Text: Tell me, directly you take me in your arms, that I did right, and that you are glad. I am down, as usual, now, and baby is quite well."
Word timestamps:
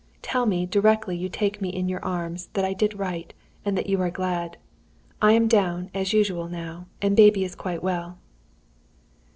Tell 0.23 0.47
me, 0.47 0.65
directly 0.65 1.15
you 1.15 1.29
take 1.29 1.61
me 1.61 1.69
in 1.69 1.87
your 1.87 2.03
arms, 2.03 2.49
that 2.53 2.65
I 2.65 2.73
did 2.73 2.97
right, 2.97 3.31
and 3.63 3.77
that 3.77 3.87
you 3.87 4.01
are 4.01 4.09
glad. 4.09 4.57
I 5.21 5.33
am 5.33 5.47
down, 5.47 5.91
as 5.93 6.11
usual, 6.11 6.47
now, 6.47 6.87
and 7.03 7.15
baby 7.15 7.43
is 7.43 7.53
quite 7.53 7.83
well." 7.83 8.17